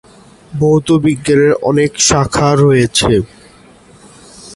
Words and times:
ভৌত 0.51 0.87
বিজ্ঞানের 1.03 1.53
অনেক 1.69 1.91
শাখা 2.07 2.49
রয়েছে। 2.55 3.13